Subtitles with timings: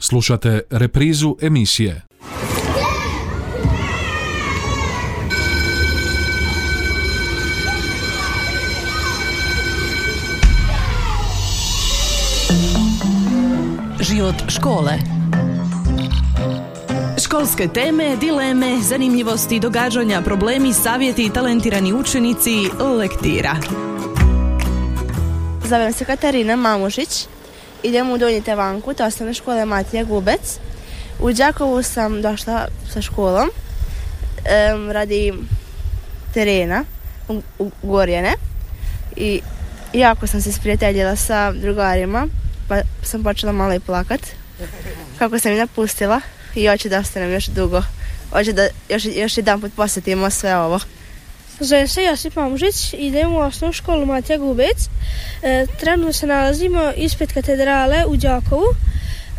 [0.00, 2.02] Slušate reprizu emisije.
[14.00, 14.92] Život škole
[17.24, 22.50] Školske teme, dileme, zanimljivosti, događanja, problemi, savjeti i talentirani učenici,
[22.98, 23.56] lektira.
[25.64, 27.26] Zovem se Katarina Mamušić.
[27.82, 30.58] Idem u Donji Tevanku, to osnovne škole Matija Gubec.
[31.20, 33.50] U Đakovu sam došla sa školom
[34.44, 35.32] em, radi
[36.34, 36.84] terena
[37.28, 38.32] u, u Gorjene
[39.16, 39.40] i
[39.92, 42.28] jako sam se sprijateljila sa drugarima
[42.68, 44.20] pa sam počela malo i plakat
[45.18, 46.20] kako sam ih napustila
[46.54, 47.82] i hoću da ostanem još dugo.
[48.30, 50.80] Hoću da još, još jedan put posjetimo sve ovo.
[51.60, 54.88] Zovem se Josip Mamužić, idem u osnovnu školu Matija Gubec.
[55.42, 58.66] E, trenutno se nalazimo ispred katedrale u Đakovu.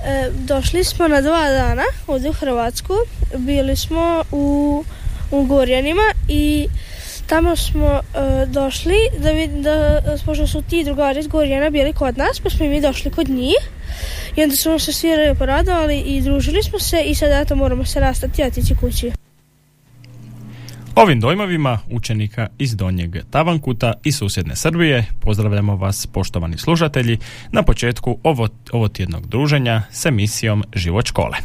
[0.05, 2.93] E, došli smo na dva dana ovdje u Hrvatsku.
[3.37, 4.83] Bili smo u,
[5.31, 5.47] u
[6.27, 6.67] i
[7.27, 12.17] tamo smo e, došli da, vid- da, pošto su ti drugari iz Gorjana bili kod
[12.17, 13.61] nas, pa smo i mi došli kod njih.
[14.35, 17.85] I onda smo se svi lijepo radovali i družili smo se i sad eto moramo
[17.85, 19.11] se rastati i otići kući.
[20.95, 27.17] Ovim dojmovima učenika iz Donjeg Tavankuta i susjedne Srbije pozdravljamo vas poštovani slušatelji
[27.51, 31.37] na početku ovo, ovo tjednog druženja s emisijom Život škole.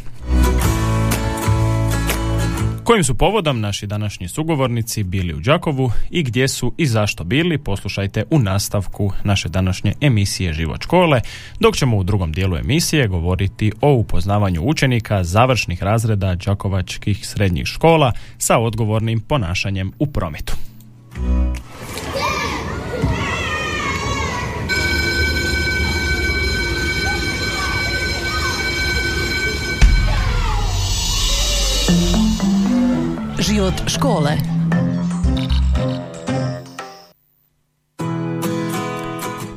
[2.86, 7.58] Kojim su povodom naši današnji sugovornici bili u Đakovu i gdje su i zašto bili,
[7.58, 11.20] poslušajte u nastavku naše današnje emisije Život škole,
[11.60, 18.12] dok ćemo u drugom dijelu emisije govoriti o upoznavanju učenika završnih razreda đakovačkih srednjih škola
[18.38, 20.56] sa odgovornim ponašanjem u prometu.
[33.66, 34.32] Život škole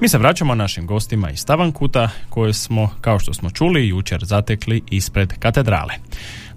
[0.02, 4.82] Mi se vraćamo našim gostima iz Tavankuta koje smo, kao što smo čuli, jučer zatekli
[4.92, 5.94] ispred katedrale.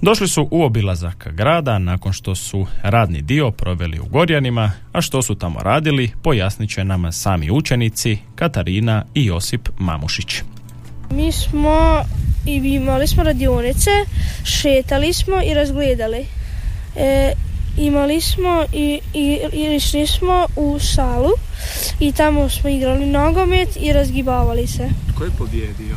[0.01, 5.23] Došli su u obilazak grada nakon što su radni dio proveli u Gorjanima, a što
[5.23, 10.43] su tamo radili pojasnit će nam sami učenici Katarina i Josip Mamušić.
[11.11, 12.03] Mi smo
[12.47, 13.91] i imali smo radionice,
[14.45, 16.27] šetali smo i razgledali.
[16.97, 17.33] E,
[17.79, 19.23] imali smo i, i,
[19.53, 21.31] i išli smo u salu
[22.01, 24.89] i tamo smo igrali nogomet i razgibavali se.
[25.19, 25.97] Ko je pobjedio?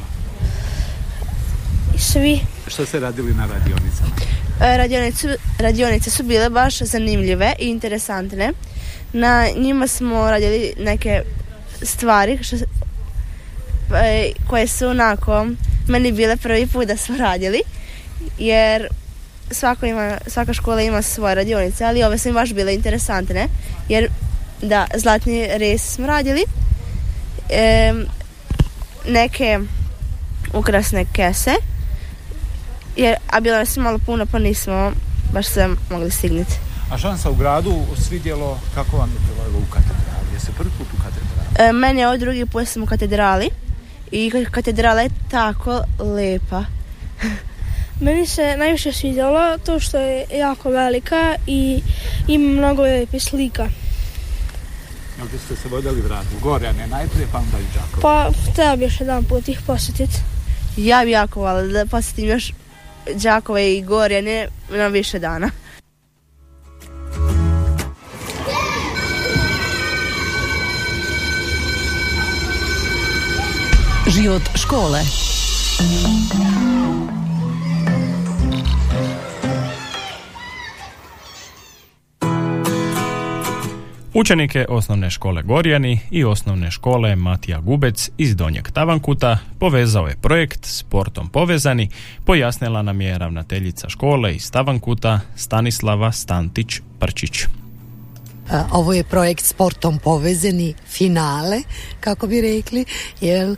[1.95, 2.39] I svi.
[2.67, 4.15] Što ste radili na radionicama?
[4.63, 5.27] E, Radionice,
[5.59, 8.51] radionice su bile baš zanimljive i interesantne.
[9.13, 11.21] Na njima smo radili neke
[11.81, 12.65] stvari što, se-
[13.95, 15.47] e, koje su onako
[15.87, 17.61] meni bile prvi put da smo radili
[18.39, 18.87] jer
[19.51, 23.47] svako ima, svaka škola ima svoje radionice, ali ove su mi baš bile interesantne
[23.89, 24.09] jer
[24.61, 26.43] da, zlatni res smo radili
[27.49, 27.93] e,
[29.07, 29.59] neke
[30.53, 31.53] ukrasne kese
[32.95, 34.91] jer, a bilo nas malo puno pa nismo
[35.33, 36.53] baš sve mogli stignuti.
[36.91, 40.33] A se u gradu svidjelo, kako vam je bilo u katedrali?
[40.33, 41.69] Jeste prvi put u katedrali?
[41.69, 43.49] E, meni je ovo drugi put sam u katedrali
[44.11, 46.63] i ka- katedrala je tako lepa.
[47.99, 51.81] Meni se najviše svidjelo to što je jako velika i
[52.27, 53.67] ima mnogo lijepih slika.
[55.17, 58.01] Jel biste se voljeli vratiti u Gorjane najprije, pa onda i Đakovo?
[58.01, 60.17] Pa treba bi još jedan put ih posjetiti.
[60.77, 62.53] Ja bi jako voljela da posjetim još
[63.13, 65.49] Đakove i Gorjane na više dana.
[74.07, 75.01] Život škole
[84.17, 90.65] Učenike osnovne škole Gorjani i osnovne škole Matija Gubec iz Donjeg Tavankuta povezao je projekt
[90.65, 91.89] Sportom povezani,
[92.25, 97.64] pojasnila nam je ravnateljica škole iz Tavankuta Stanislava Stantić-Prčić.
[98.71, 101.61] Ovo je projekt sportom povezani finale,
[101.99, 102.85] kako bi rekli,
[103.21, 103.55] jer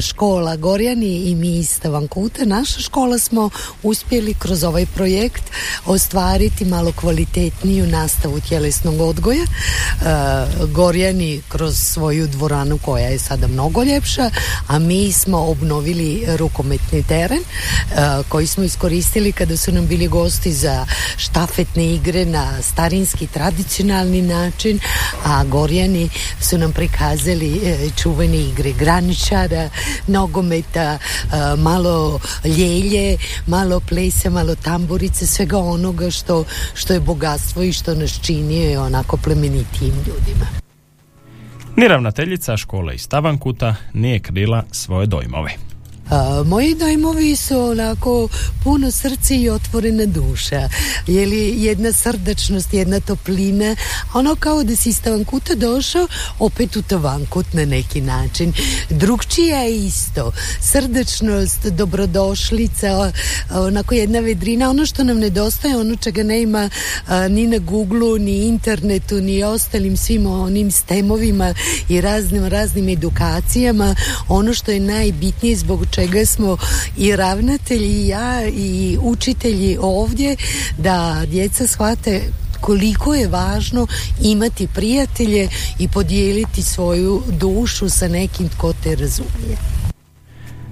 [0.00, 3.50] škola Gorjani i mi iz Tavankuta, naša škola smo
[3.82, 5.42] uspjeli kroz ovaj projekt
[5.86, 9.44] ostvariti malo kvalitetniju nastavu tjelesnog odgoja.
[10.72, 14.30] Gorjani kroz svoju dvoranu koja je sada mnogo ljepša,
[14.68, 17.40] a mi smo obnovili rukometni teren
[18.28, 20.86] koji smo iskoristili kada su nam bili gosti za
[21.16, 24.78] štafetne igre na starinski tradicionalni originalni način,
[25.24, 26.08] a Gorjani
[26.40, 29.68] su nam prikazali e, čuvene igre graničara,
[30.06, 30.98] nogometa, e,
[31.56, 33.16] malo ljelje,
[33.46, 36.44] malo plesa, malo tamburice, svega onoga što,
[36.74, 40.46] što je bogatstvo i što nas čini onako plemenitijim ljudima.
[41.76, 45.66] Ni ravnateljica škole iz Tavankuta nije krila svoje dojmove.
[46.10, 48.28] A, moji dojmovi su onako
[48.64, 50.68] puno srce i otvorena duša.
[51.06, 53.76] Je li jedna srdačnost, jedna toplina,
[54.14, 56.08] ono kao da si iz Tavankuta došao
[56.38, 58.52] opet u Tavankut na neki način.
[58.90, 60.32] Drugčija je isto.
[60.60, 63.12] Srdačnost, dobrodošlica,
[63.50, 66.70] onako jedna vedrina, ono što nam nedostaje, ono čega nema
[67.06, 71.54] a, ni na Google, ni internetu, ni ostalim svim onim stemovima
[71.88, 73.94] i raznim, raznim edukacijama,
[74.28, 76.56] ono što je najbitnije zbog čega smo
[76.96, 80.36] i ravnatelji i ja i učitelji ovdje
[80.78, 82.20] da djeca shvate
[82.60, 83.86] koliko je važno
[84.22, 85.48] imati prijatelje
[85.78, 89.56] i podijeliti svoju dušu sa nekim tko te razumije.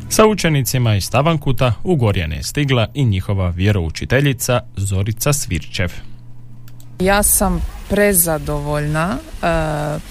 [0.09, 5.93] Sa učenicima iz Tavankuta u Gorjane je stigla i njihova vjeroučiteljica Zorica Svirčev.
[7.01, 10.03] Ja sam prezadovoljna uh,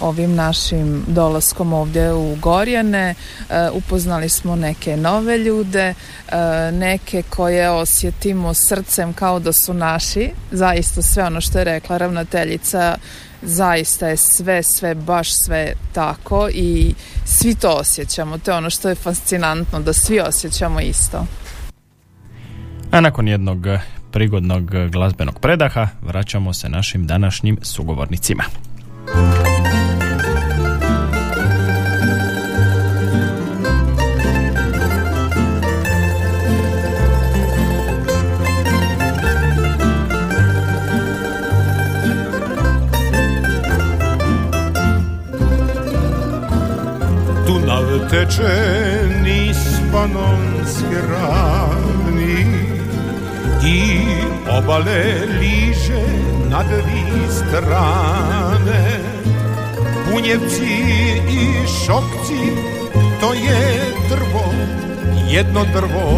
[0.00, 3.14] ovim našim dolaskom ovdje u Gorjane.
[3.50, 5.94] Eh, upoznali smo neke nove ljude,
[6.28, 10.30] eh, neke koje osjetimo srcem kao da su naši.
[10.50, 12.96] Zaista sve ono što je rekla ravnateljica
[13.42, 18.38] zaista je sve, sve, baš sve tako i svi to osjećamo.
[18.38, 21.26] To je ono što je fascinantno, da svi osjećamo isto.
[22.90, 23.66] A nakon jednog
[24.12, 28.44] prigodnog glazbenog predaha vraćamo se našim današnjim sugovornicima.
[48.16, 48.56] Teče
[49.24, 49.58] niz
[49.92, 52.46] panonske ravni
[53.64, 53.80] i
[54.58, 55.04] obale
[55.40, 56.04] liže
[56.50, 58.84] na dvi strane
[60.10, 60.76] Punjevci
[61.28, 62.40] i šokci,
[63.20, 63.60] to je
[64.08, 64.44] drvo,
[65.30, 66.08] jedno drvo,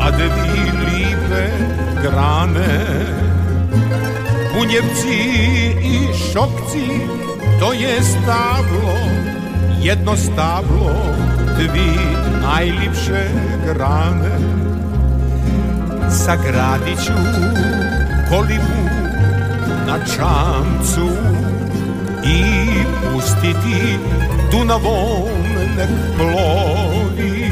[0.00, 1.46] a dvi lipe
[2.02, 2.80] grane.
[4.54, 5.18] Punjevci
[5.82, 5.98] i
[6.32, 6.86] šokci,
[7.60, 8.98] to je stablo,
[9.82, 10.92] jedno stablo,
[11.56, 11.98] dvi
[12.42, 13.28] najlipše
[13.66, 14.38] grane.
[16.10, 17.12] Sagradit ću
[18.30, 18.88] kolibu
[19.86, 21.08] na čamcu
[22.24, 22.44] i
[23.02, 23.98] pustiti
[24.50, 27.50] Dunavom nek plovi,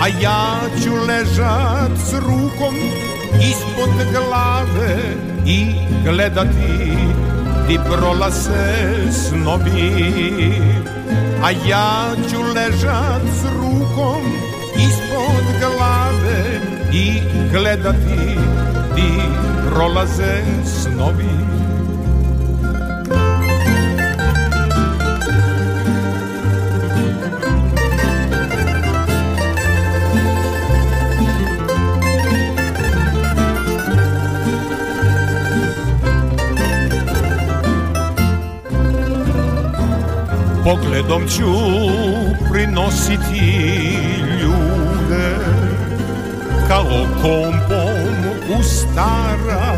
[0.00, 2.74] a ja ću ležat s rukom
[3.40, 4.96] ispod glave
[5.46, 5.66] i
[6.04, 6.96] gledati
[7.68, 10.52] di prolaze snovi
[11.42, 14.22] a ja ću ležat s rukom
[14.76, 16.60] ispod glave
[16.92, 17.20] i
[17.52, 18.38] gledati
[18.96, 19.12] di
[19.70, 21.57] prolaze snovi
[40.68, 41.52] Pogledom ću
[42.52, 43.68] prinositi
[44.40, 45.36] ljude.
[46.68, 48.14] Kao kompom
[48.58, 49.72] u stara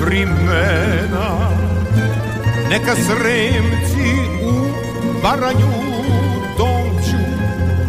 [0.00, 1.50] vrimena.
[2.70, 4.10] Neka sremci
[4.44, 4.52] u
[5.22, 5.72] baranju
[6.58, 7.24] dođu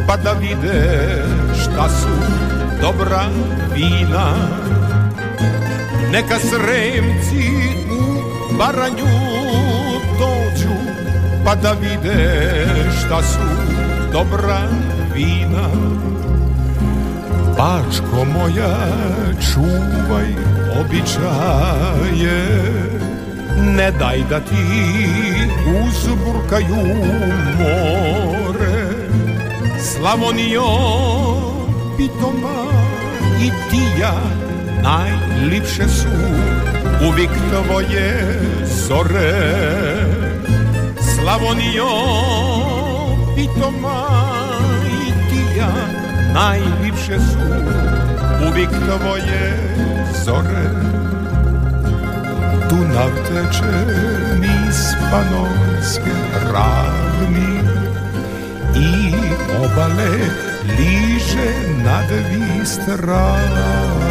[0.07, 1.23] Pa da vide
[1.63, 2.09] šta su
[2.81, 3.25] dobra
[3.73, 4.33] vina.
[6.11, 7.49] Neka sremci
[7.91, 9.31] u baranju
[11.45, 12.67] pa da vide
[12.99, 13.39] šta su
[14.11, 14.61] dobra
[15.13, 15.67] vina.
[17.57, 18.77] Bačko moja
[19.41, 20.27] čuvaj
[20.79, 22.47] običaje
[23.57, 24.65] Ne daj da ti
[25.85, 26.85] uzburkaju
[27.59, 28.87] more.
[29.79, 30.71] Slavonijo
[31.97, 32.71] pitoma
[33.41, 34.13] i tija
[34.83, 36.07] Najlipše su
[37.07, 38.39] uvijek tvoje
[38.87, 40.10] zore
[41.21, 41.89] Slavonijo,
[43.35, 44.03] pitoma
[44.87, 45.67] i tija
[46.33, 47.37] Najlipše su.
[48.49, 49.57] Uvijek tvoje
[50.25, 50.69] zore
[52.69, 53.85] Dunav teče
[54.39, 54.77] niz
[55.11, 56.11] panonske
[56.53, 57.61] ravni.
[58.75, 59.13] I
[59.65, 60.17] obale
[60.77, 61.51] liže
[61.83, 64.10] na dvi strane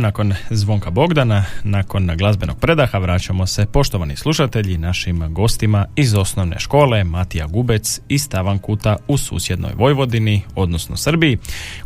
[0.00, 7.04] Nakon zvonka Bogdana, nakon glazbenog predaha vraćamo se poštovani slušatelji našim gostima iz osnovne škole
[7.04, 11.38] Matija Gubec iz Tavankuta u susjednoj Vojvodini, odnosno Srbiji,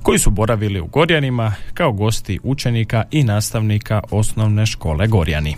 [0.02, 5.56] koji su boravili u Gorjanima kao gosti učenika i nastavnika osnovne škole Gorjani.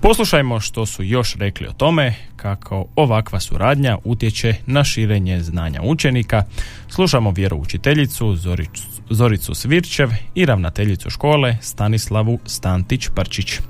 [0.00, 6.42] Poslušajmo što su još rekli o tome kako ovakva suradnja utječe na širenje znanja učenika.
[6.88, 13.60] Slušamo vjeroučiteljicu Zoricu, Zoricu Svirčev i ravnateljicu škole Stanislavu Stantić-Prčić.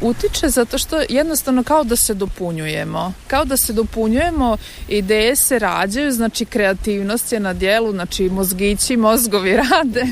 [0.00, 3.12] Utiče zato što jednostavno kao da se dopunjujemo.
[3.26, 4.56] Kao da se dopunjujemo,
[4.88, 10.06] ideje se rađaju, znači kreativnost je na dijelu, znači mozgići, mozgovi rade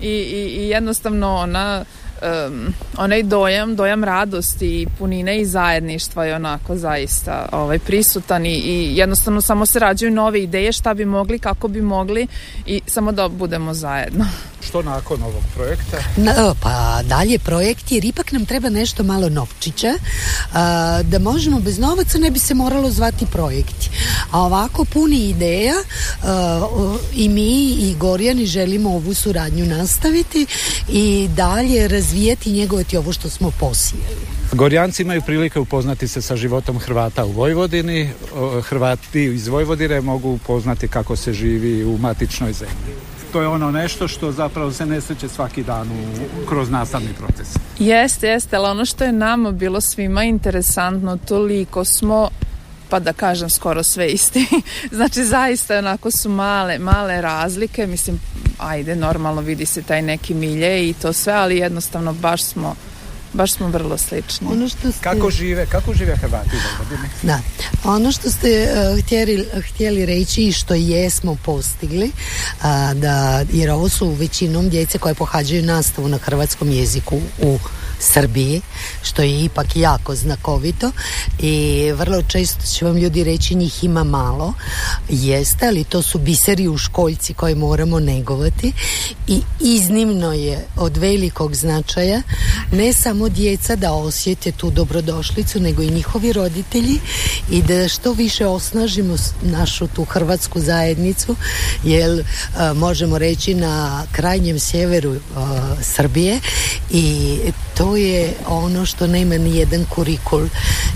[0.00, 1.84] i, i, i jednostavno ona
[2.22, 8.54] um, onaj dojam, dojam radosti i punine i zajedništva je onako zaista ovaj, prisutan i,
[8.54, 12.26] i jednostavno samo se rađaju nove ideje šta bi mogli, kako bi mogli
[12.66, 14.26] i samo da budemo zajedno.
[14.68, 15.96] Što nakon ovog projekta?
[16.16, 19.92] Na, pa dalje projekt jer ipak nam treba nešto malo novčića
[20.52, 23.90] a, da možemo bez novaca ne bi se moralo zvati projekti.
[24.30, 25.74] A ovako puni ideja
[26.22, 26.66] a,
[27.14, 30.46] i mi i Gorjani želimo ovu suradnju nastaviti
[30.88, 32.11] i dalje razvijati
[32.46, 34.26] i njegovati ovo što smo posijeli.
[34.52, 38.10] Gorjanci imaju prilike upoznati se sa životom Hrvata u Vojvodini.
[38.62, 44.08] Hrvati iz Vojvodine mogu upoznati kako se živi u matičnoj zemlji to je ono nešto
[44.08, 47.56] što zapravo se ne sreće svaki dan u, kroz nastavni proces.
[47.78, 52.30] Jeste, jeste, ali ono što je nama bilo svima interesantno, toliko smo
[52.92, 54.46] pa da kažem skoro sve isti.
[54.98, 58.20] znači zaista onako su male, male razlike, mislim
[58.58, 62.74] ajde normalno vidi se taj neki milje i to sve, ali jednostavno baš smo
[63.32, 64.46] baš smo vrlo slični.
[64.50, 65.00] Ono što ste...
[65.00, 67.26] Kako žive, kako žive Hrvati u?
[67.26, 67.40] Da,
[67.84, 72.06] ono što ste uh, htjeli, htjeli reći i što jesmo postigli,
[72.58, 77.58] uh, da, jer ovo su većinom djece koje pohađaju nastavu na hrvatskom jeziku u
[78.02, 78.60] Srbiji,
[79.02, 80.92] što je ipak jako znakovito
[81.38, 84.54] i vrlo često će vam ljudi reći njih ima malo,
[85.08, 88.72] jeste, ali to su biseri u školjci koje moramo negovati
[89.28, 92.22] i iznimno je od velikog značaja
[92.72, 97.00] ne samo djeca da osjete tu dobrodošlicu, nego i njihovi roditelji
[97.50, 101.36] i da što više osnažimo našu tu hrvatsku zajednicu,
[101.84, 102.24] jer
[102.74, 105.16] možemo reći na krajnjem sjeveru
[105.82, 106.40] Srbije
[106.90, 107.38] i
[107.82, 110.46] to je ono što nema ni jedan kurikul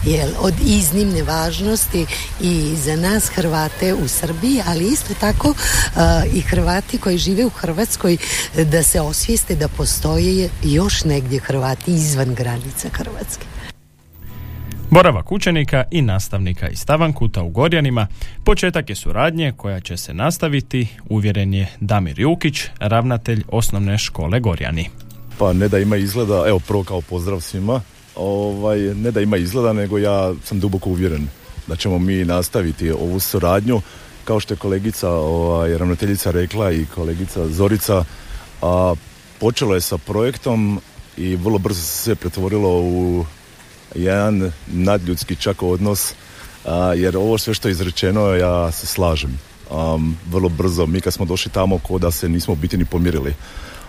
[0.04, 2.06] jel, od iznimne važnosti
[2.40, 5.56] i za nas Hrvate u Srbiji, ali isto tako uh,
[6.34, 8.16] i Hrvati koji žive u Hrvatskoj
[8.70, 13.46] da se osvijeste da postoje još negdje Hrvati izvan granica Hrvatske.
[14.90, 18.06] Boravak učenika i nastavnika iz Tavankuta u Gorjanima
[18.44, 24.90] početak je suradnje koja će se nastaviti, uvjeren je Damir Jukić, ravnatelj osnovne škole Gorjani.
[25.38, 27.80] Pa ne da ima izgleda, evo prvo kao pozdrav svima,
[28.16, 31.28] ovaj, ne da ima izgleda, nego ja sam duboko uvjeren
[31.66, 33.80] da ćemo mi nastaviti ovu suradnju.
[34.24, 38.04] Kao što je kolegica, ovaj, ravnateljica rekla i kolegica Zorica,
[38.62, 38.94] a
[39.40, 40.80] počelo je sa projektom
[41.16, 43.24] i vrlo brzo se sve pretvorilo u
[43.94, 46.14] jedan nadljudski čak odnos,
[46.64, 49.38] a, jer ovo sve što je izrečeno ja se slažem.
[49.70, 53.34] Um, vrlo brzo, mi kad smo došli tamo ko da se nismo biti ni pomirili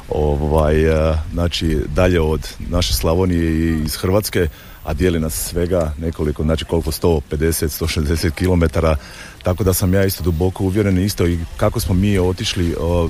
[0.10, 4.48] ovaj, e, znači dalje od naše Slavonije i iz Hrvatske,
[4.84, 8.80] a dijeli nas svega nekoliko, znači koliko 150, 160 km,
[9.44, 13.10] tako da sam ja isto duboko uvjeren isto i kako smo mi otišli o,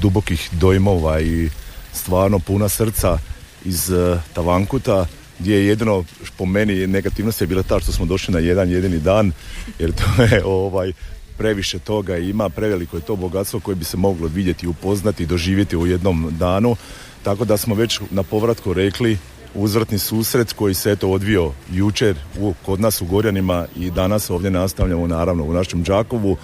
[0.00, 1.50] dubokih dojmova i
[1.92, 3.18] stvarno puna srca
[3.64, 5.06] iz uh, Tavankuta,
[5.38, 6.04] gdje je jedino
[6.36, 9.32] po meni negativnost je bila ta što smo došli na jedan jedini dan,
[9.78, 10.92] jer to je ovaj
[11.40, 15.76] previše toga ima, preveliko je to bogatstvo koje bi se moglo vidjeti, upoznati i doživjeti
[15.76, 16.76] u jednom danu.
[17.22, 19.18] Tako da smo već na povratku rekli
[19.54, 24.50] uzvratni susret koji se eto odvio jučer u, kod nas u Gorjanima i danas ovdje
[24.50, 26.36] nastavljamo naravno u našem Đakovu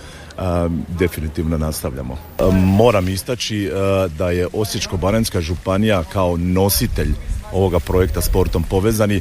[0.89, 2.19] definitivno nastavljamo.
[2.53, 3.71] moram istaći
[4.19, 7.13] da je Osječko-baranjska županija kao nositelj
[7.53, 9.21] ovoga projekta sportom povezani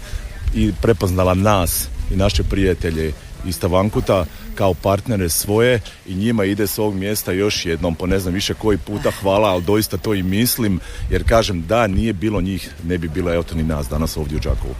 [0.53, 3.13] i prepoznala nas i naše prijatelje
[3.45, 8.19] iz Tavankuta kao partnere svoje i njima ide s ovog mjesta još jednom po ne
[8.19, 12.41] znam više koji puta hvala, ali doista to i mislim jer kažem da nije bilo
[12.41, 14.75] njih ne bi bilo evo ni nas danas ovdje u Đakovu.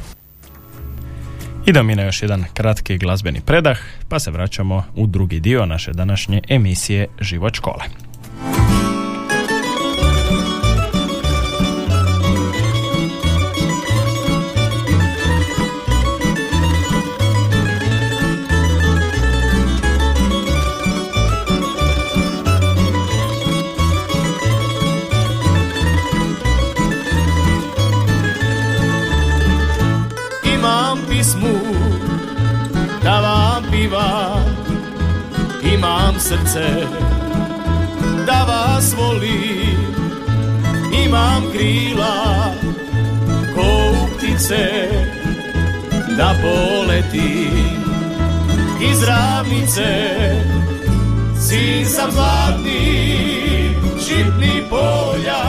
[1.66, 3.78] Idemo na još jedan kratki glazbeni predah,
[4.10, 7.84] pa se vraćamo u drugi dio naše današnje emisije Život škole.
[46.18, 47.86] Da poletim
[48.92, 50.16] iz ravnice
[51.40, 53.76] Sin sam zlatni,
[54.08, 55.44] žitni polja,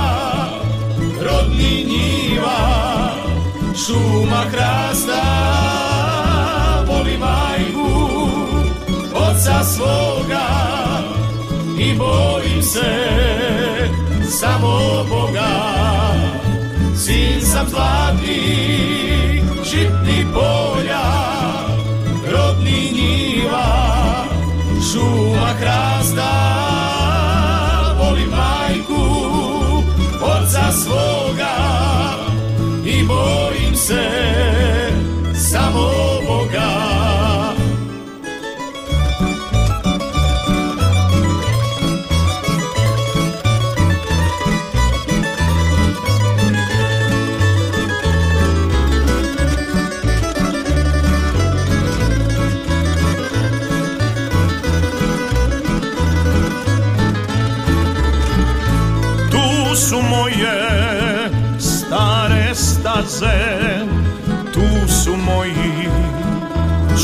[1.23, 2.58] rodni njiva,
[3.87, 5.23] šuma hrasta,
[6.87, 8.28] voli majku,
[9.14, 10.49] oca svoga
[11.78, 13.08] i bojim se
[14.30, 15.76] samo Boga.
[16.96, 18.96] Sin sam zlatni,
[19.66, 21.11] žitní polia,
[22.23, 23.66] rodný níva,
[24.78, 26.32] šúma krásna,
[27.99, 29.02] boli majku,
[30.23, 31.15] otca svoj.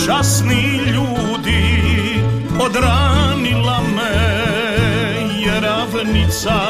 [0.06, 1.82] Časni ljudi
[2.60, 4.14] Odranila me
[5.40, 6.60] je ravnica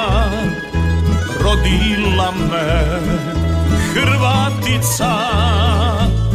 [1.40, 3.00] Rodila me
[3.94, 5.14] Hrvatica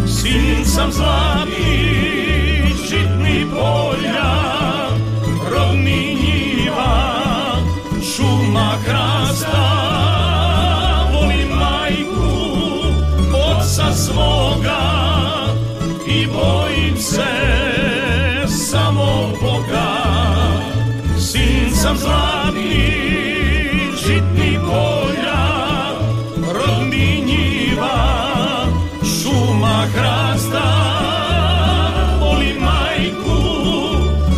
[0.07, 1.97] Sin sam zlati
[2.89, 4.33] žitni polja
[5.51, 7.21] Rodni njiva
[8.15, 9.67] šuma hrasta
[11.13, 12.38] Volim majku,
[13.33, 14.77] oca svoga
[16.07, 16.66] I bojim
[21.81, 22.91] sam zlatni,
[24.05, 25.43] žitni polja
[26.53, 27.97] Rodni njiva,
[29.03, 30.69] šuma hrasta.
[32.19, 33.39] Volim majku,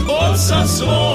[0.07, 1.08] oca svoga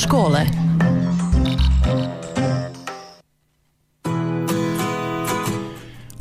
[0.00, 0.40] škole.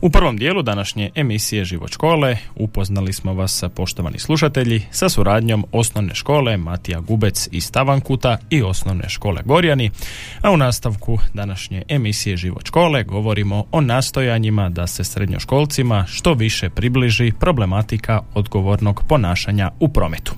[0.02, 6.16] U prvom dijelu današnje emisije Život škole upoznali smo vas, poštovani slušatelji, sa suradnjom osnovne
[6.16, 9.92] škole Matija Gubec iz Stavankuta i osnovne škole Gorjani,
[10.42, 16.70] a u nastavku današnje emisije Život škole govorimo o nastojanjima da se srednjoškolcima što više
[16.70, 20.34] približi problematika odgovornog ponašanja u prometu.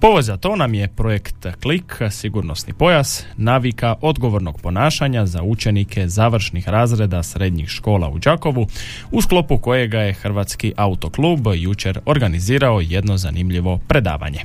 [0.00, 6.68] Povod za to nam je projekt Klik, sigurnosni pojas, navika odgovornog ponašanja za učenike završnih
[6.68, 8.66] razreda srednjih škola u Đakovu,
[9.10, 14.40] u sklopu kojega je Hrvatski autoklub jučer organizirao jedno zanimljivo predavanje.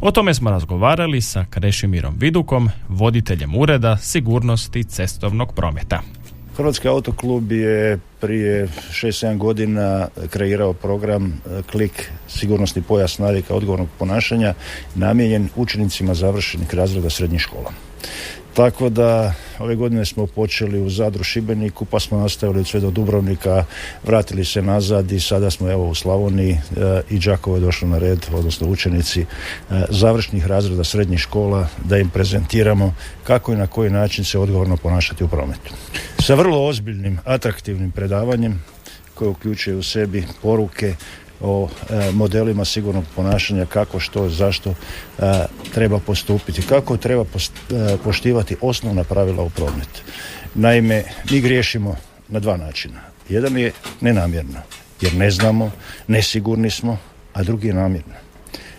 [0.00, 6.02] O tome smo razgovarali sa Krešimirom Vidukom, voditeljem ureda sigurnosti cestovnog prometa.
[6.56, 14.54] Hrvatski autoklub je prije 6-7 godina kreirao program e, Klik sigurnosni pojas navika odgovornog ponašanja
[14.94, 17.72] namijenjen učenicima završenih razreda srednjih škola.
[18.54, 23.64] Tako da ove godine smo počeli u Zadru Šibeniku pa smo nastavili sve do Dubrovnika,
[24.04, 26.58] vratili se nazad i sada smo evo u Slavoniji e,
[27.10, 29.24] i Đakovo je došlo na red, odnosno učenici e,
[29.88, 35.24] završnih razreda srednjih škola da im prezentiramo kako i na koji način se odgovorno ponašati
[35.24, 35.74] u prometu.
[36.18, 38.62] Sa vrlo ozbiljnim, atraktivnim predavanjem
[39.14, 40.94] koje uključuje u sebi poruke
[41.42, 44.74] o e, modelima sigurnog ponašanja kako, što, zašto e,
[45.74, 50.02] treba postupiti, kako treba e, poštivati osnovna pravila u prometu.
[50.54, 51.96] Naime, mi griješimo
[52.28, 53.00] na dva načina.
[53.28, 54.58] Jedan je nenamjerno,
[55.00, 55.70] jer ne znamo,
[56.06, 56.98] nesigurni smo,
[57.32, 58.14] a drugi je namjerno.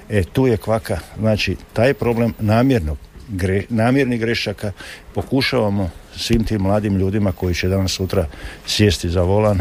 [0.10, 2.97] E, tu je kvaka, znači, taj problem namjernog,
[3.30, 4.71] gre, namjernih grešaka
[5.13, 8.28] pokušavamo svim tim mladim ljudima koji će danas sutra
[8.65, 9.60] sjesti za volan,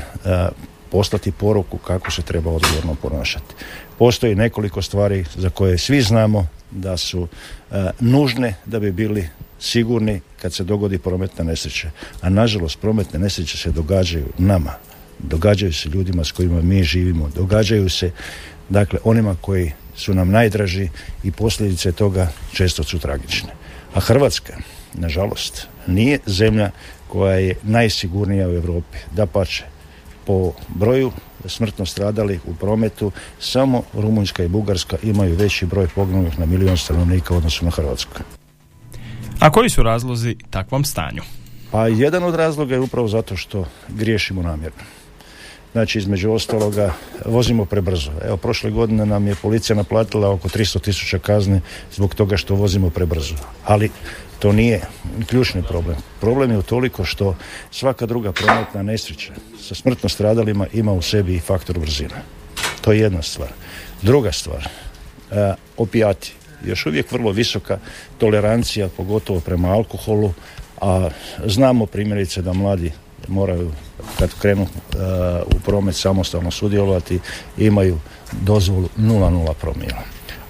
[0.92, 3.54] poslati poruku kako se treba odgovorno ponašati.
[3.98, 7.28] Postoji nekoliko stvari za koje svi znamo da su
[7.70, 9.28] a, nužne da bi bili
[9.60, 11.90] sigurni kad se dogodi prometna nesreća.
[12.20, 14.72] A nažalost prometne nesreće se događaju nama,
[15.18, 18.10] događaju se ljudima s kojima mi živimo, događaju se
[18.68, 20.88] dakle onima koji su nam najdraži
[21.24, 23.50] i posljedice toga često su tragične.
[23.94, 24.56] A Hrvatska,
[24.94, 26.70] nažalost, nije zemlja
[27.08, 28.98] koja je najsigurnija u Europi.
[29.16, 29.71] Da pače,
[30.26, 31.12] po broju
[31.46, 37.34] smrtno stradali u prometu samo Rumunjska i Bugarska imaju veći broj poginulih na milijun stanovnika
[37.34, 38.12] u odnosu na Hrvatsku.
[39.40, 41.22] A koji su razlozi takvom stanju?
[41.70, 44.82] Pa jedan od razloga je upravo zato što griješimo namjerno.
[45.72, 46.92] Znači, između ostaloga,
[47.24, 48.10] vozimo prebrzo.
[48.24, 51.60] Evo, prošle godine nam je policija naplatila oko 300 tisuća kazne
[51.92, 53.34] zbog toga što vozimo prebrzo.
[53.64, 53.90] Ali
[54.38, 54.80] to nije
[55.26, 55.96] ključni problem.
[56.20, 57.36] Problem je u toliko što
[57.70, 62.16] svaka druga prometna nesreća sa smrtno stradalima ima u sebi i faktor brzina.
[62.80, 63.48] To je jedna stvar.
[64.02, 64.68] Druga stvar,
[65.30, 66.32] e, opijati.
[66.64, 67.78] Još uvijek vrlo visoka
[68.18, 70.32] tolerancija, pogotovo prema alkoholu,
[70.80, 71.10] a
[71.46, 72.92] znamo primjerice da mladi
[73.28, 73.72] moraju
[74.18, 74.96] kad krenu e,
[75.56, 77.18] u promet samostalno sudjelovati
[77.58, 77.98] imaju
[78.40, 80.02] dozvolu 0,0 promila.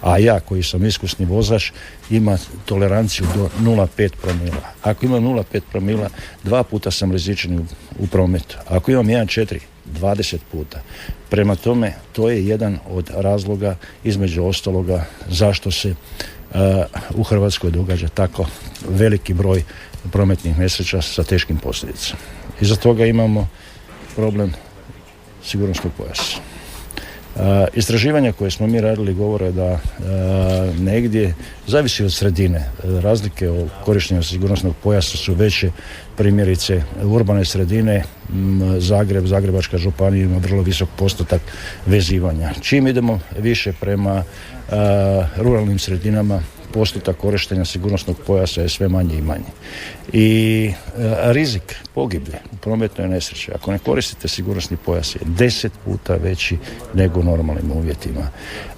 [0.02, 1.70] A ja koji sam iskusni vozač
[2.10, 4.62] ima toleranciju do 0,5 promila.
[4.82, 6.08] Ako imam 0,5 promila,
[6.44, 7.66] dva puta sam rizični
[7.98, 8.56] u, prometu.
[8.68, 9.58] Ako imam 1,4,
[10.00, 10.80] 20 puta.
[11.30, 15.94] Prema tome, to je jedan od razloga između ostaloga zašto se e,
[17.14, 18.46] u Hrvatskoj događa tako
[18.88, 19.62] veliki broj
[20.12, 22.20] prometnih nesreća sa teškim posljedicama.
[22.62, 23.48] Iza toga imamo
[24.16, 24.52] problem
[25.44, 26.38] sigurnosnog pojasa.
[27.36, 29.78] E, istraživanja koje smo mi radili govore da e,
[30.78, 31.34] negdje,
[31.66, 35.70] zavisi od sredine, e, razlike o korištenju sigurnosnog pojasa su veće
[36.16, 38.04] primjerice urbane sredine,
[38.78, 41.40] Zagreb, Zagrebačka županija ima vrlo visok postotak
[41.86, 42.52] vezivanja.
[42.60, 44.24] Čim idemo više prema
[45.36, 49.52] ruralnim sredinama, postotak korištenja sigurnosnog pojasa je sve manje i manje.
[50.12, 56.14] I e, rizik pogiblje u prometnoj nesreći, ako ne koristite sigurnosni pojas je deset puta
[56.14, 56.58] veći
[56.94, 58.28] nego u normalnim uvjetima.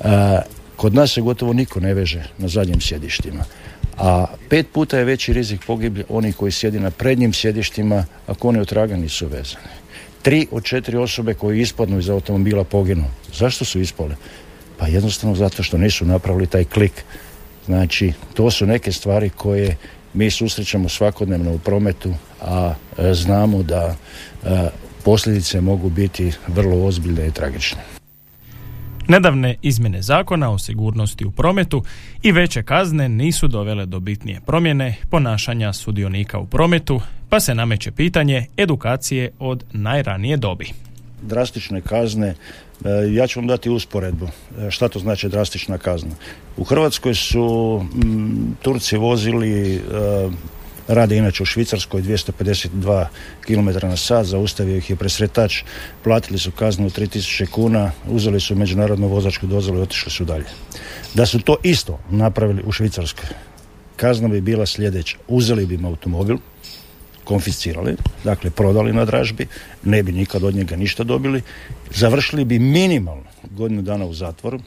[0.00, 0.09] E,
[0.76, 3.44] kod nas se gotovo niko ne veže na zadnjim sjedištima.
[3.98, 8.61] A pet puta je veći rizik pogiblje oni koji sjedi na prednjim sjedištima ako oni
[8.61, 9.74] otraga nisu vezani.
[10.22, 13.04] Tri od četiri osobe koji ispadnu iz automobila poginu.
[13.35, 14.16] Zašto su ispale?
[14.78, 17.04] Pa jednostavno zato što nisu napravili taj klik
[17.66, 19.77] Znači, to su neke stvari koje
[20.14, 23.94] mi susrećemo svakodnevno u prometu, a e, znamo da
[24.44, 24.68] e,
[25.05, 27.81] posljedice mogu biti vrlo ozbiljne i tragične.
[29.09, 31.85] Nedavne izmjene zakona o sigurnosti u prometu
[32.22, 37.90] i veće kazne nisu dovele do bitnije promjene ponašanja sudionika u prometu, pa se nameće
[37.90, 40.70] pitanje edukacije od najranije dobi.
[41.25, 42.35] Drastične kazne
[42.85, 44.29] E, ja ću vam dati usporedbu.
[44.59, 46.11] E, šta to znači drastična kazna?
[46.57, 47.85] U Hrvatskoj su
[48.63, 49.81] Turci vozili e,
[50.89, 53.07] rade inače u Švicarskoj 252
[53.47, 55.63] km na sat, zaustavio ih je presretač,
[56.05, 60.47] platili su kaznu 3000 kuna, uzeli su međunarodnu vozačku dozvolu i otišli su dalje.
[61.15, 63.29] Da su to isto napravili u Švicarskoj,
[63.97, 65.17] kazna bi bila sljedeća.
[65.29, 66.37] Uzeli bi im automobil,
[67.25, 69.47] konfiscirali, dakle prodali na dražbi,
[69.85, 71.43] ne bi nikad od njega ništa dobili,
[71.91, 74.61] završili bi minimalno godinu dana u zatvoru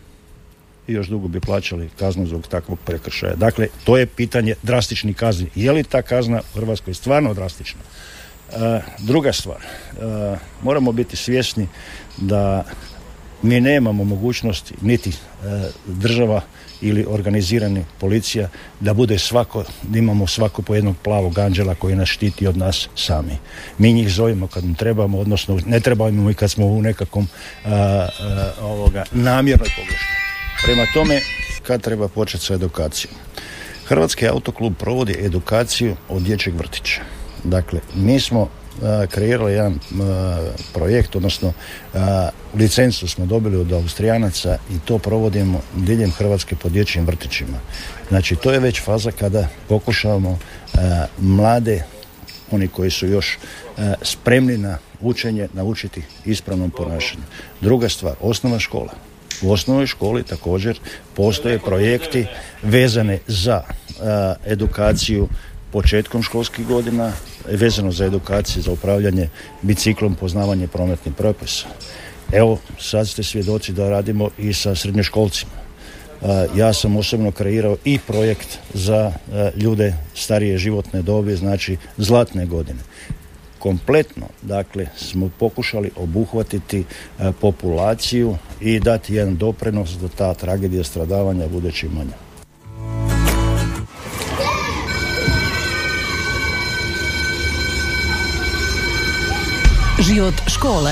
[0.87, 3.35] i još dugo bi plaćali kaznu zbog takvog prekršaja.
[3.35, 5.49] Dakle, to je pitanje drastičnih kazni.
[5.55, 7.81] Je li ta kazna u Hrvatskoj stvarno drastična?
[8.51, 11.67] E, druga stvar, e, moramo biti svjesni
[12.17, 12.63] da
[13.41, 15.13] mi nemamo mogućnosti niti e,
[15.85, 16.41] država
[16.81, 22.09] ili organizirani policija da bude svako, da imamo svako po jednog plavog anđela koji nas
[22.09, 23.37] štiti od nas sami.
[23.77, 27.27] Mi njih zovemo kad im trebamo, odnosno ne trebamo i kad smo u nekakvom
[28.61, 30.17] ovoga, namjernoj pogrešni.
[30.63, 31.21] Prema tome,
[31.63, 33.13] kad treba početi sa edukacijom?
[33.85, 37.01] Hrvatski autoklub provodi edukaciju od dječjeg vrtića.
[37.43, 38.49] Dakle, mi smo
[39.09, 39.79] kreirali jedan
[40.73, 41.53] projekt, odnosno
[42.55, 47.59] licencu smo dobili od Austrijanaca i to provodimo diljem Hrvatske po dječjim vrtićima.
[48.09, 50.39] Znači to je već faza kada pokušavamo
[51.19, 51.83] mlade,
[52.51, 53.37] oni koji su još
[54.01, 57.23] spremni na učenje, naučiti ispravnom ponašanju.
[57.61, 58.93] Druga stvar, osnovna škola.
[59.41, 60.79] U osnovnoj školi također
[61.15, 62.25] postoje projekti
[62.63, 63.63] vezane za
[64.45, 65.27] edukaciju
[65.71, 67.13] početkom školskih godina
[67.51, 69.29] vezano za edukaciju, za upravljanje
[69.61, 71.67] biciklom, poznavanje prometnih propisa.
[72.31, 75.51] Evo, sad ste svjedoci da radimo i sa srednjoškolcima.
[76.55, 79.11] Ja sam osobno kreirao i projekt za
[79.55, 82.79] ljude starije životne dobe, znači zlatne godine.
[83.59, 86.83] Kompletno, dakle, smo pokušali obuhvatiti
[87.41, 92.26] populaciju i dati jedan doprinos da ta tragedija stradavanja bude čim manja.
[100.07, 100.91] Život škole.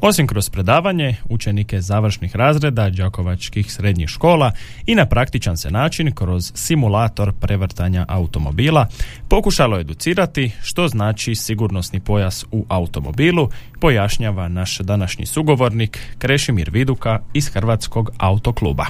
[0.00, 4.52] Osim kroz predavanje, učenike završnih razreda đakovačkih srednjih škola
[4.86, 8.86] i na praktičan se način kroz simulator prevrtanja automobila
[9.28, 13.48] pokušalo educirati što znači sigurnosni pojas u automobilu,
[13.80, 18.86] pojašnjava naš današnji sugovornik Krešimir Viduka iz Hrvatskog autokluba.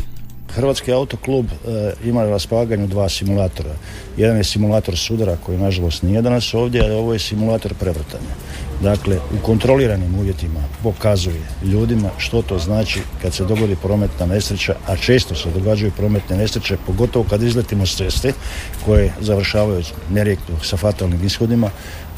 [0.54, 3.74] Hrvatski autoklub e, ima na raspolaganju dva simulatora.
[4.16, 8.34] Jedan je simulator sudara koji nažalost nije danas ovdje, a ovo je simulator prevrtanja.
[8.82, 14.96] Dakle, u kontroliranim uvjetima pokazuje ljudima što to znači kad se dogodi prometna nesreća, a
[14.96, 18.32] često se događaju prometne nesreće, pogotovo kad izletimo s ceste
[18.84, 21.70] koje završavaju nerijetko sa fatalnim ishodima,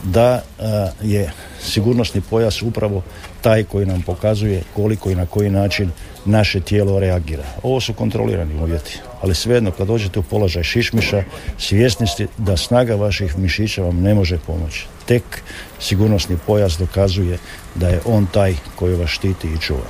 [0.04, 0.62] da e,
[1.02, 3.02] je sigurnosni pojas upravo
[3.40, 5.90] taj koji nam pokazuje koliko i na koji način
[6.24, 7.44] naše tijelo reagira.
[7.62, 11.24] Ovo su kontrolirani uvjeti, ali svejedno kad dođete u položaj šišmiša,
[11.58, 14.86] svjesni ste da snaga vaših mišića vam ne može pomoći.
[15.06, 15.22] Tek
[15.78, 17.38] sigurnosni pojas dokazuje
[17.74, 19.86] da je on taj koji vas štiti i čuva.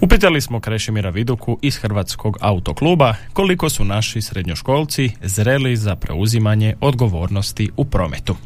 [0.00, 7.70] Upitali smo Krešimira Viduku iz Hrvatskog autokluba koliko su naši srednjoškolci zreli za preuzimanje odgovornosti
[7.76, 8.36] u prometu.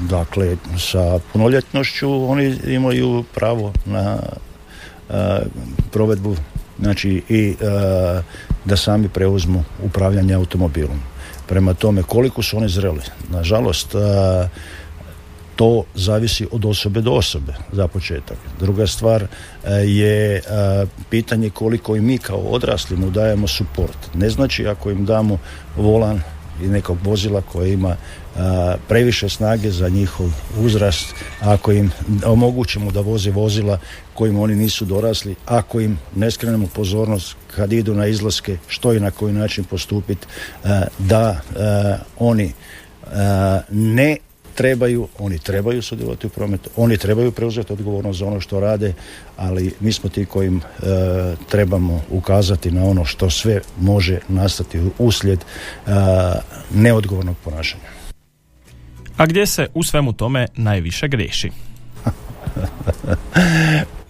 [0.00, 4.18] Dakle, sa punoljetnošću oni imaju pravo na
[5.90, 6.36] provedbu
[6.80, 7.54] znači i
[8.64, 11.00] da sami preuzmu upravljanje automobilom.
[11.48, 13.00] Prema tome koliko su oni zreli.
[13.30, 13.94] Nažalost
[15.56, 18.36] to zavisi od osobe do osobe za početak.
[18.60, 19.26] Druga stvar
[19.84, 20.42] je
[21.10, 24.14] pitanje koliko i mi kao odrasli mu dajemo suport.
[24.14, 25.38] Ne znači ako im damo
[25.76, 26.20] volan
[26.62, 27.96] i nekog vozila koje ima
[28.88, 31.90] previše snage za njihov uzrast, ako im
[32.24, 33.78] omogućimo da voze vozila
[34.14, 39.00] kojim oni nisu dorasli, ako im ne skrenemo pozornost kad idu na izlaske, što i
[39.00, 40.26] na koji način postupiti,
[40.98, 41.40] da
[42.18, 42.52] oni
[43.70, 44.16] ne
[44.54, 48.92] trebaju, oni trebaju sudjelovati u prometu, oni trebaju preuzeti odgovornost za ono što rade,
[49.36, 50.62] ali mi smo ti kojim e,
[51.48, 55.90] trebamo ukazati na ono što sve može nastati uslijed e,
[56.74, 57.99] neodgovornog ponašanja.
[59.20, 61.50] A gdje se u svemu tome najviše griješi?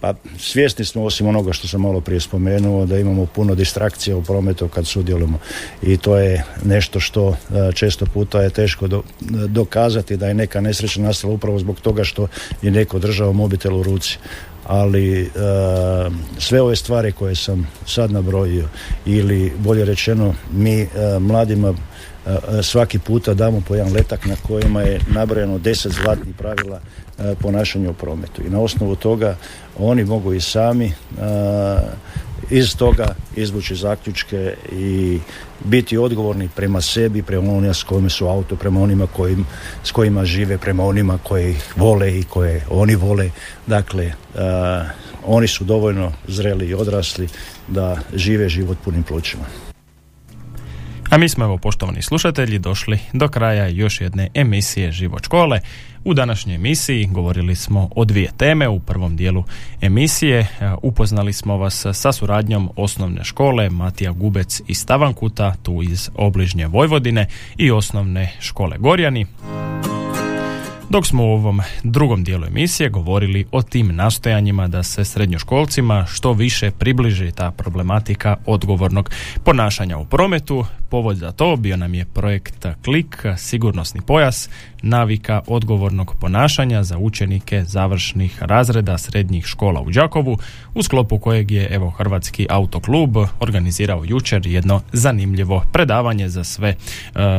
[0.01, 4.23] Pa svjesni smo osim onoga što sam malo prije spomenuo da imamo puno distrakcija u
[4.23, 5.39] prometu kad sudjelujemo
[5.81, 7.35] i to je nešto što e,
[7.73, 8.87] često puta je teško
[9.47, 12.27] dokazati da je neka nesreća nastala upravo zbog toga što
[12.61, 14.17] je neko držao mobitel u ruci
[14.67, 15.29] ali e,
[16.39, 18.67] sve ove stvari koje sam sad nabrojio
[19.05, 20.87] ili bolje rečeno mi e,
[21.19, 21.73] mladima
[22.63, 26.79] svaki puta damo po jedan letak na kojima je nabrojeno deset zlatnih pravila
[27.39, 29.35] ponašanja u prometu i na osnovu toga
[29.79, 30.93] oni mogu i sami
[32.49, 35.19] iz toga izvući zaključke i
[35.65, 39.45] biti odgovorni prema sebi, prema onima s kojima su auto, prema onima kojim,
[39.83, 43.29] s kojima žive, prema onima koji ih vole i koje oni vole.
[43.67, 44.13] Dakle,
[45.25, 47.27] oni su dovoljno zreli i odrasli
[47.67, 49.70] da žive život punim plućima.
[51.11, 55.59] A mi smo evo poštovani slušatelji došli do kraja još jedne emisije Život škole.
[56.03, 58.67] U današnjoj emisiji govorili smo o dvije teme.
[58.67, 59.43] U prvom dijelu
[59.81, 60.47] emisije e,
[60.81, 67.27] upoznali smo vas sa suradnjom osnovne škole Matija Gubec iz Stavankuta, tu iz obližnje Vojvodine
[67.57, 69.25] i osnovne škole Gorjani.
[70.89, 76.33] Dok smo u ovom drugom dijelu emisije govorili o tim nastojanjima da se srednjoškolcima što
[76.33, 79.09] više približi ta problematika odgovornog
[79.43, 84.49] ponašanja u prometu, povod za to bio nam je projekt Klik, sigurnosni pojas,
[84.81, 90.37] navika odgovornog ponašanja za učenike završnih razreda srednjih škola u Đakovu,
[90.73, 96.75] u sklopu kojeg je evo Hrvatski autoklub organizirao jučer jedno zanimljivo predavanje za sve e,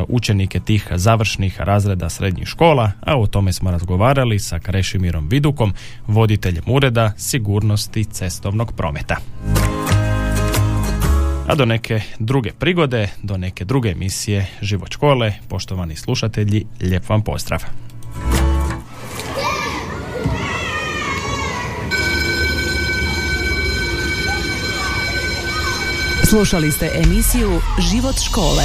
[0.08, 5.74] učenike tih završnih razreda srednjih škola, a o tome smo razgovarali sa Krešimirom Vidukom,
[6.06, 9.16] voditeljem ureda sigurnosti cestovnog prometa.
[11.52, 17.22] A do neke druge prigode, do neke druge emisije Život škole, poštovani slušatelji, lijep vam
[17.22, 17.60] pozdrav.
[26.24, 27.60] Slušali ste emisiju
[27.92, 28.64] Život škole.